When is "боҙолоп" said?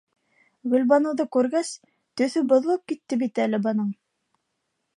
2.53-2.83